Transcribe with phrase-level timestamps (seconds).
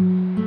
[0.00, 0.41] Mm-hmm.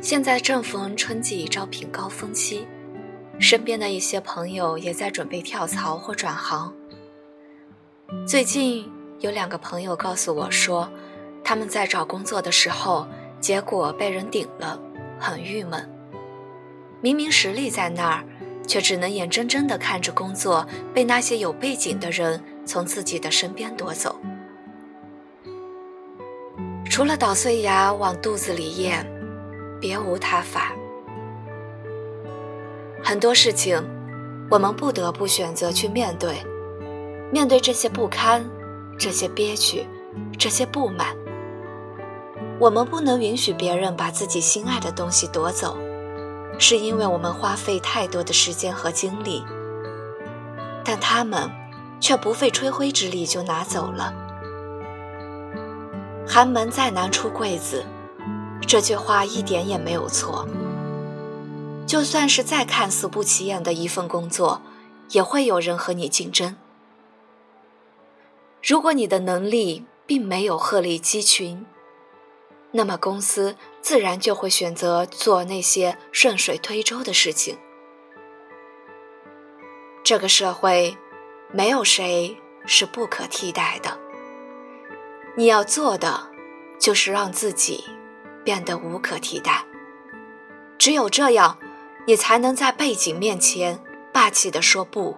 [0.00, 2.66] 现在正逢春季招聘高峰期，
[3.40, 6.72] 身边的一些朋友也在准备跳槽或转行。
[8.26, 8.88] 最近
[9.20, 10.88] 有两个朋友告诉我说，
[11.42, 13.06] 他们在找工作的时候，
[13.40, 14.80] 结果被人顶了，
[15.18, 15.90] 很郁闷。
[17.00, 18.24] 明明实力在那儿，
[18.66, 24.20] 却只能眼睁睁地看着工作被那些有背景的人从自己的身边夺走。
[26.88, 29.04] 除了捣碎牙往肚子里咽。
[29.80, 30.72] 别无他法。
[33.02, 33.82] 很多事情，
[34.50, 36.42] 我们不得不选择去面对，
[37.32, 38.44] 面对这些不堪，
[38.98, 39.86] 这些憋屈，
[40.38, 41.16] 这些不满。
[42.58, 45.76] 我们不能允许别人把自己心爱的东西夺走，
[46.58, 49.44] 是因为我们花费太多的时间和精力，
[50.82, 51.50] 但他们
[52.00, 54.12] 却不费吹灰之力就拿走了。
[56.26, 57.84] 寒门再难出贵子。
[58.62, 60.46] 这句话一点也没有错。
[61.86, 64.62] 就算是再看似不起眼的一份工作，
[65.10, 66.56] 也会有人和你竞争。
[68.62, 71.64] 如果你的能力并没有鹤立鸡群，
[72.72, 77.56] 那么公司自然就会选择做那些顺水推舟的事情。
[80.02, 80.96] 这个社会，
[81.52, 83.96] 没有谁是不可替代的。
[85.36, 86.30] 你要做的，
[86.80, 87.84] 就是让自己。
[88.46, 89.64] 变得无可替代，
[90.78, 91.58] 只有这样，
[92.06, 93.82] 你才能在背景面前
[94.12, 95.16] 霸气地说不。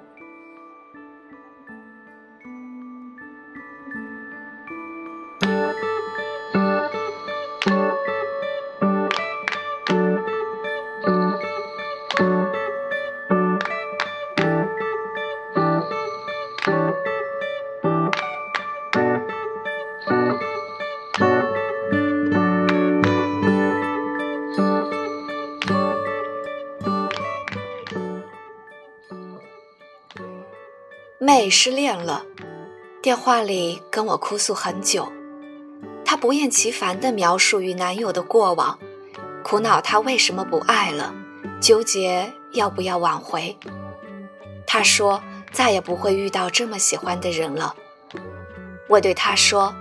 [31.20, 32.22] 妹失恋了，
[33.02, 35.10] 电话里跟我哭诉很久。
[36.04, 38.78] 她不厌其烦地描述与男友的过往，
[39.42, 41.12] 苦恼他为什么不爱了，
[41.60, 43.56] 纠结要不要挽回。
[44.64, 45.20] 她说
[45.50, 47.74] 再也不会遇到这么喜欢的人了。
[48.88, 49.74] 我对她说，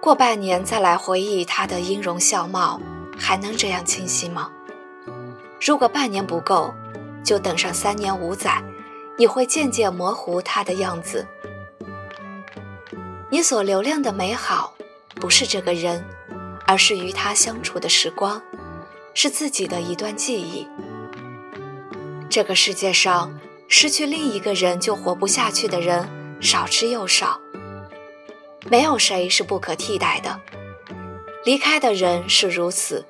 [0.00, 2.80] 过半年再来回忆他的音容笑貌，
[3.16, 4.50] 还能这样清晰吗？
[5.64, 6.74] 如果半年不够，
[7.22, 8.60] 就等上三年五载。
[9.18, 11.26] 你会渐渐模糊他的样子。
[13.30, 14.72] 你所留恋的美好，
[15.16, 16.02] 不是这个人，
[16.66, 18.40] 而是与他相处的时光，
[19.12, 20.66] 是自己的一段记忆。
[22.30, 26.08] 这个世界上，失去另一个人就活不下去的人
[26.40, 27.40] 少之又少。
[28.70, 30.40] 没有谁是不可替代的，
[31.44, 33.04] 离开的人是如此，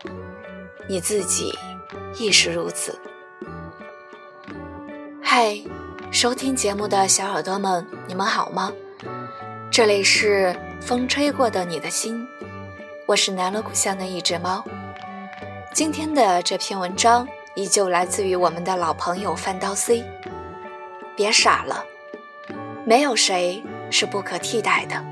[0.89, 1.53] 你自己
[2.17, 2.99] 亦是如此。
[5.23, 5.61] 嗨。
[6.11, 8.73] 收听节目的小耳朵们，你们好吗？
[9.71, 12.27] 这里是风吹过的你的心，
[13.07, 14.65] 我是南锣鼓巷的一只猫。
[15.75, 20.03] 今天的这篇文章依旧来自于我们的老朋友范刀 C。
[21.15, 21.85] 别傻了，
[22.87, 25.05] 没有谁是不可替代的。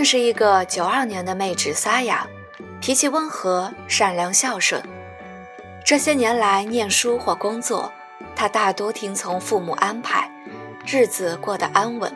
[0.00, 2.26] 认识一个九二年的妹纸撒雅，
[2.80, 4.82] 脾气温和、善良、孝顺。
[5.84, 7.92] 这些年来念书或工作，
[8.34, 10.30] 她大多听从父母安排，
[10.86, 12.10] 日子过得安稳。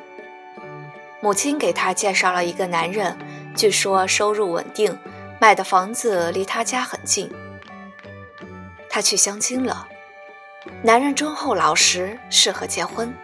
[1.21, 3.19] 母亲给她介绍了一个男人，
[3.55, 4.99] 据说收入稳定，
[5.39, 7.31] 买的房子离她家很近。
[8.89, 9.87] 她去相亲了，
[10.81, 13.15] 男人忠厚老实，适合结婚。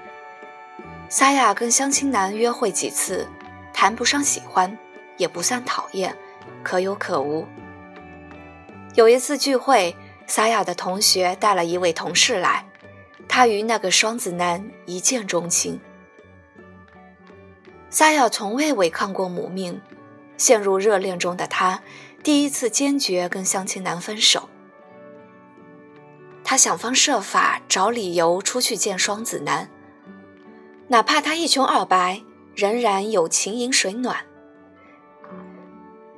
[1.08, 3.26] 撒雅跟相亲男约会几次。
[3.80, 4.76] 谈不上喜欢，
[5.16, 6.14] 也不算讨厌，
[6.62, 7.46] 可有可无。
[8.94, 9.96] 有一次聚会，
[10.26, 12.66] 撒雅的同学带了一位同事来，
[13.26, 15.80] 他与那个双子男一见钟情。
[17.88, 19.80] 萨亚从未违抗过母命，
[20.36, 21.80] 陷入热恋中的他
[22.22, 24.50] 第一次坚决跟相亲男分手。
[26.44, 29.70] 他想方设法找理由出去见双子男，
[30.88, 32.22] 哪怕他一穷二白，
[32.54, 34.26] 仍然有情饮水暖。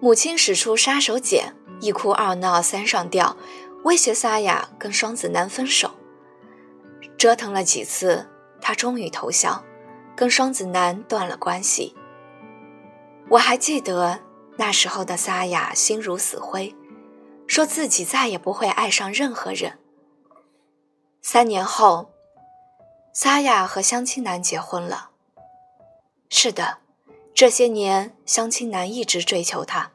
[0.01, 3.37] 母亲使出杀手锏，一哭二闹三上吊，
[3.85, 5.93] 威胁萨雅跟双子男分手。
[7.17, 8.29] 折腾了几次，
[8.61, 9.65] 他终于投降。
[10.15, 11.97] 跟双子男断了关系。
[13.31, 14.21] 我还记得
[14.59, 16.77] 那时候的萨雅心如死灰，
[17.47, 19.79] 说自己再也不会爱上任何人。
[21.23, 22.13] 三年后，
[23.15, 25.12] 萨雅和相亲男结婚了。
[26.35, 26.79] 是的，
[27.35, 29.91] 这些年相亲男一直追求她。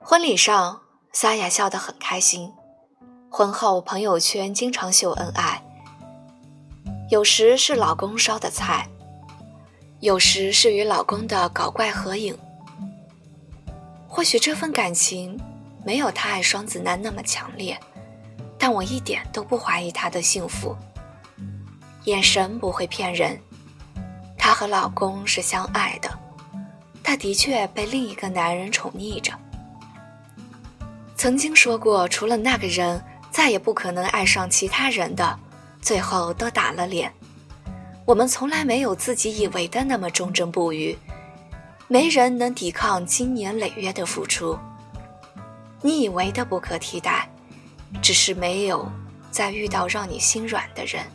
[0.00, 2.52] 婚礼上，萨雅笑得很开心。
[3.30, 5.64] 婚后，朋友圈经常秀恩爱。
[7.08, 8.88] 有时是老公烧的菜，
[10.00, 12.36] 有时是与老公的搞怪合影。
[14.08, 15.40] 或许这份感情
[15.84, 17.78] 没有他爱双子男那么强烈，
[18.58, 20.76] 但我一点都不怀疑他的幸福。
[22.06, 23.40] 眼神不会骗人，
[24.50, 26.10] 她和老公是相爱的，
[27.04, 29.32] 她的确被另一个男人宠溺着。
[31.14, 33.00] 曾经说过，除了那个人，
[33.30, 35.38] 再也不可能爱上其他人的。
[35.80, 37.12] 最后都打了脸。
[38.04, 40.98] 我们从来没有自己以为的那么忠贞不渝，
[41.86, 44.58] 没人能抵抗经年累月的付出。
[45.80, 47.30] 你以为的不可替代，
[48.02, 48.90] 只是没有
[49.30, 51.06] 再遇到让你心软的人。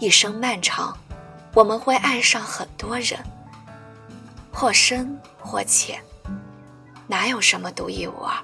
[0.00, 0.96] 一生漫长，
[1.52, 3.22] 我们会爱上很多人，
[4.50, 6.02] 或深或浅，
[7.06, 8.34] 哪有什么独一无二？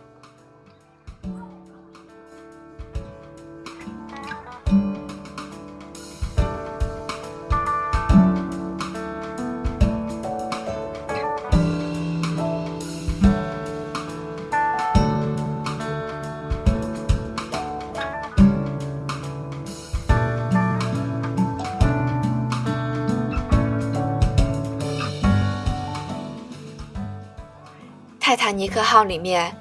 [28.26, 29.56] 泰坦尼克号里面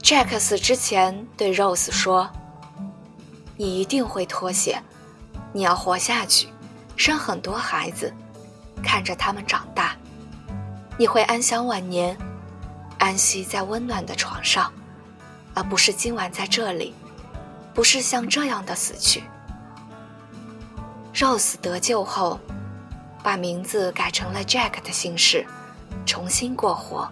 [0.00, 2.26] ，Jack 死之前对 Rose 说
[3.54, 4.82] ：“你一定会脱险，
[5.52, 6.48] 你要活下去，
[6.96, 8.10] 生很多孩子，
[8.82, 9.94] 看着他们长大，
[10.96, 12.16] 你会安享晚年，
[12.98, 14.72] 安息在温暖的床上，
[15.52, 16.94] 而不是今晚在这里，
[17.74, 19.22] 不是像这样的死去。
[21.12, 22.40] ”Rose 得救后，
[23.22, 25.46] 把名字改成了 Jack 的姓氏，
[26.06, 27.06] 重新过活。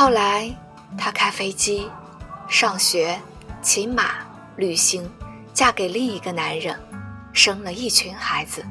[0.00, 0.50] 后来，
[0.96, 1.86] 她开飞机、
[2.48, 3.20] 上学、
[3.60, 4.12] 骑马、
[4.56, 5.06] 旅行，
[5.52, 6.74] 嫁给另一个男人，
[7.34, 8.64] 生了一群孩子。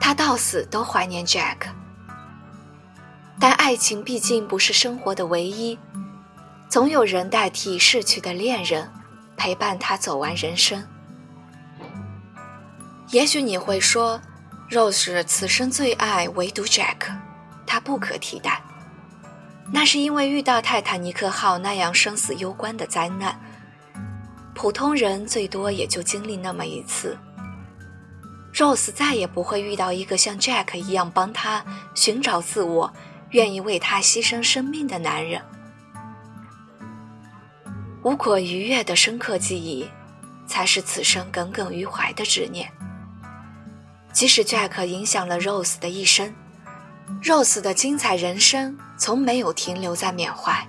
[0.00, 1.58] 她到死都怀念 Jack，
[3.38, 5.78] 但爱情毕竟不是生活的唯一，
[6.70, 8.90] 总有人代替逝去的恋人，
[9.36, 10.82] 陪伴他走完人生。
[13.10, 14.18] 也许你会说
[14.70, 17.14] ，Rose 此生最爱唯独 Jack，
[17.66, 18.59] 他不可替代。
[19.72, 23.38] 那是因为遇到泰坦尼克号那样生死攸关的灾难，
[24.54, 27.16] 普通人最多也就经历那么一次。
[28.52, 31.64] Rose 再也不会遇到一个像 Jack 一样帮他
[31.94, 32.92] 寻找自我、
[33.30, 35.40] 愿意为他牺牲生命的男人。
[38.02, 39.88] 无可逾越的深刻记忆，
[40.46, 42.70] 才是此生耿耿于怀的执念。
[44.12, 46.34] 即使 Jack 影响了 Rose 的一生。
[47.22, 50.66] Rose 的精彩人生从没有停留在缅怀。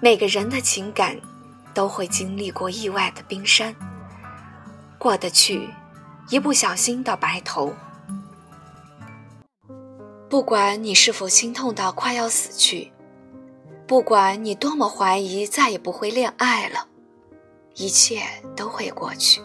[0.00, 1.20] 每个人的情感
[1.72, 3.74] 都会经历过意外的冰山，
[4.98, 5.68] 过得去，
[6.30, 7.74] 一不小心到白头。
[10.28, 12.92] 不管你是否心痛到快要死去，
[13.86, 16.88] 不管你多么怀疑再也不会恋爱了，
[17.76, 18.22] 一切
[18.56, 19.40] 都会过去。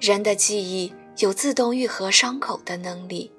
[0.00, 0.92] 人的记忆。
[1.18, 3.32] 有自动愈合伤口的能力，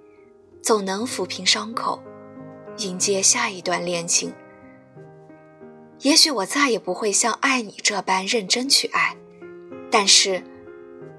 [0.63, 2.01] 总能抚平伤口，
[2.77, 4.33] 迎接下一段恋情。
[6.01, 9.15] 也许我再也不会像爱你这般认真去爱，
[9.91, 10.43] 但是，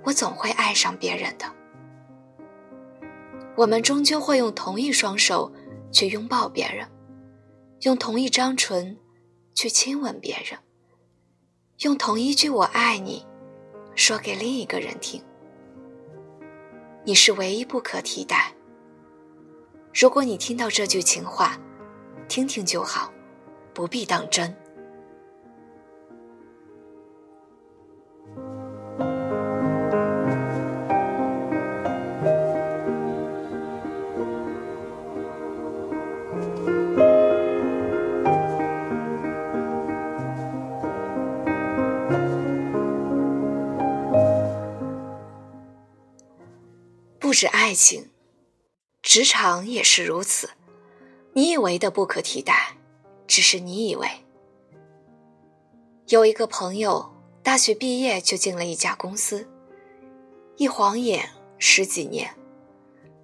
[0.02, 1.46] 我总会爱上别人的。
[3.56, 5.52] 我们终究会用同一双手
[5.92, 6.88] 去拥抱别人，
[7.82, 8.98] 用同一张唇
[9.54, 10.58] 去亲吻别人，
[11.82, 13.24] 用同一句“我爱你”
[13.94, 15.22] 说给另一个人听。
[17.08, 18.52] 你是唯一不可替代。
[19.94, 21.58] 如果你听到这句情话，
[22.28, 23.10] 听听就好，
[23.72, 24.54] 不必当真。
[47.28, 48.08] 不止爱情，
[49.02, 50.48] 职场也是如此。
[51.34, 52.78] 你以为的不可替代，
[53.26, 54.08] 只是你以为。
[56.06, 59.46] 有一个朋友，大学毕业就进了一家公司，
[60.56, 62.34] 一晃眼十几年，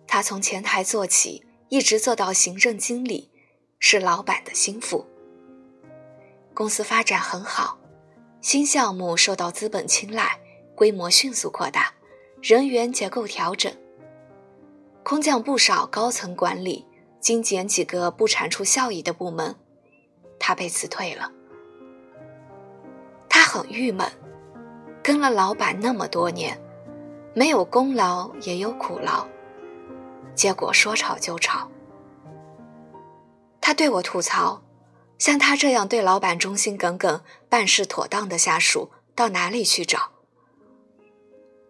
[0.06, 3.30] 他从前台做起，一直做到行政经理，
[3.78, 5.06] 是老板的心腹。
[6.52, 7.78] 公司发展很好，
[8.42, 10.38] 新项目受到资本青睐，
[10.74, 11.94] 规模迅速扩大，
[12.42, 13.74] 人员结构调整。
[15.04, 16.86] 空降不少高层管理，
[17.20, 19.54] 精简几个不产出效益的部门，
[20.38, 21.30] 他被辞退了。
[23.28, 24.10] 他很郁闷，
[25.02, 26.58] 跟了老板那么多年，
[27.34, 29.26] 没有功劳也有苦劳，
[30.34, 31.68] 结果说炒就炒。
[33.60, 34.62] 他对我吐槽，
[35.18, 40.12] 像他这样对老板忠心耿耿、办事妥当的下属，到哪里去找？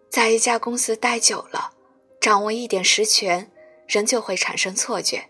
[0.09, 1.73] 在一家公司待久了。
[2.25, 3.51] 掌握一点实权，
[3.87, 5.29] 人就会产生错觉，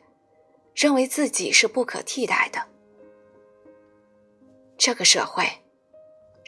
[0.74, 2.70] 认为自己是不可替代的。
[4.78, 5.62] 这个社会，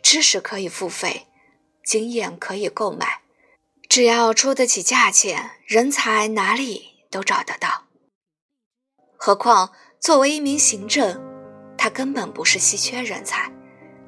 [0.02, 1.28] 知识可以付费，
[1.84, 3.24] 经验可以购买，
[3.90, 7.84] 只要出得起价钱，人才哪里都找得到。
[9.18, 11.22] 何况作为一名行政，
[11.78, 13.52] 他根本不是稀缺人才，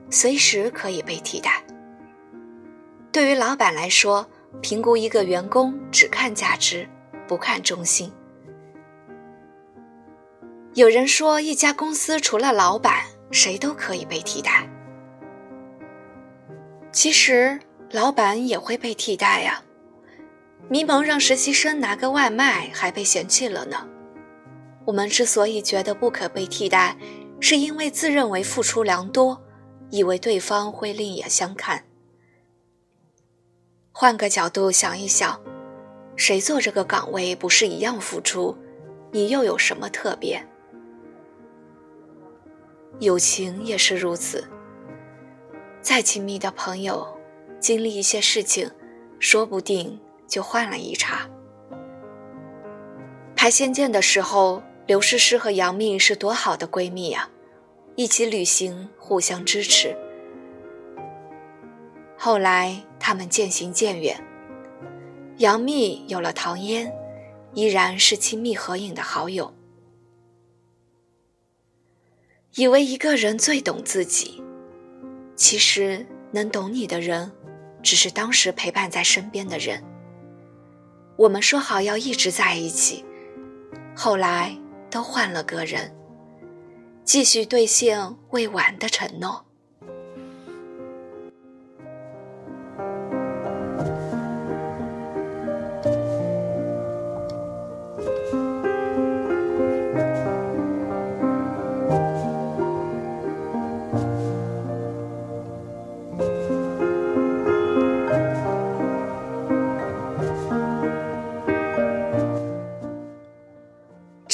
[0.09, 1.65] 随时可以被替代。
[3.11, 4.31] 对于老板来说，
[4.61, 6.87] 评估一个员工只看价值，
[7.27, 8.11] 不看忠心。
[10.75, 14.69] 有人说，一家公司除了老板，谁都可以被替代。
[16.91, 17.59] 其实，
[17.91, 19.63] 老板也会被替代呀。
[20.67, 23.87] 迷蒙让实习生拿个外卖还被嫌弃了呢。
[24.85, 26.95] 我们之所以觉得不可被替代，
[27.39, 29.41] 是因为自认为付出良多，
[29.89, 31.83] 以为对方会另眼相看。
[34.01, 35.41] 换个角度想一想，
[36.15, 38.57] 谁做这个岗位不是一样付出？
[39.11, 40.41] 你又有什么特别？
[42.99, 44.47] 友情也是如此。
[45.81, 47.05] 再亲密的朋友，
[47.59, 48.71] 经历一些事情，
[49.19, 51.29] 说不定就换了一茬。
[53.35, 57.29] 拍《仙剑》的时候，刘诗诗和杨幂是多好的闺蜜啊，
[57.97, 59.93] 一起旅行，互相支持。
[62.17, 62.85] 后来。
[63.09, 64.23] 他们渐行渐远，
[65.37, 66.93] 杨幂有了唐嫣，
[67.55, 69.51] 依然是亲密合影的好友。
[72.53, 74.43] 以为一个人最懂自己，
[75.35, 77.31] 其实能懂你的人，
[77.81, 79.83] 只是当时陪伴在身边的人。
[81.17, 83.03] 我们说好要一直在一起，
[83.95, 84.55] 后来
[84.91, 85.91] 都换了个人，
[87.03, 89.48] 继续兑现未完的承诺。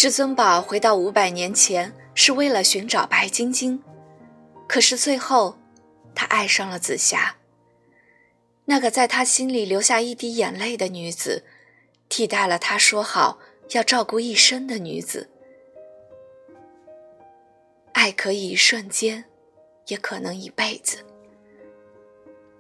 [0.06, 3.82] 至尊宝回到五百年前是为了寻找白晶晶，
[4.68, 5.58] 可是最后，
[6.14, 7.38] 他爱上了紫霞。
[8.66, 11.44] 那个在他心里留下一滴眼泪的女子，
[12.08, 13.40] 替代了他说好
[13.72, 15.32] 要照顾一生的女子。
[17.94, 19.26] 爱可以一瞬间，
[19.88, 21.04] 也可能一辈子。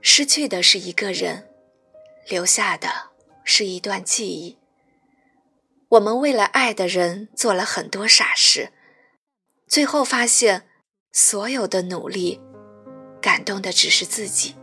[0.01, 1.47] 失去的是一个人，
[2.27, 3.11] 留下的
[3.43, 4.57] 是一段记忆。
[5.95, 8.71] 我们为了爱的人做了很多傻事，
[9.67, 10.63] 最后发现，
[11.13, 12.41] 所有的努力，
[13.21, 14.55] 感动的只是自己。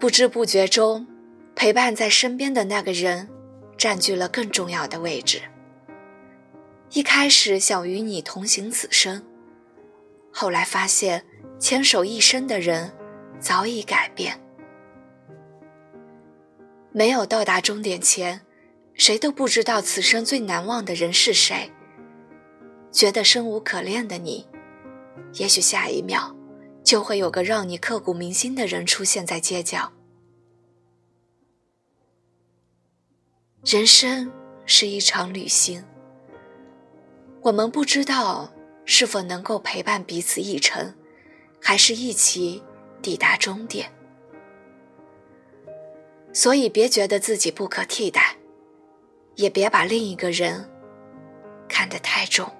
[0.00, 1.06] 不知不觉中，
[1.54, 3.28] 陪伴在身边的那个人，
[3.76, 5.42] 占据了更重要的位置。
[6.90, 9.24] 一开始想与你同行此生，
[10.32, 11.24] 后来发现
[11.60, 12.92] 牵手一生的人，
[13.38, 14.40] 早已改变。
[16.90, 18.40] 没有到达终点前。
[19.00, 21.72] 谁都不知道此生最难忘的人是谁。
[22.92, 24.46] 觉得生无可恋的你，
[25.36, 26.36] 也许下一秒
[26.84, 29.90] 就会有个让你刻骨铭心的人出现在街角。
[33.64, 34.30] 人生
[34.66, 35.82] 是一场旅行，
[37.40, 38.52] 我们不知道
[38.84, 40.94] 是否能够陪伴彼此一程，
[41.58, 42.62] 还是一起
[43.00, 43.90] 抵达终点。
[46.34, 48.36] 所以，别觉得自己不可替代。
[49.40, 50.68] 也别把另一个人
[51.66, 52.59] 看得太重。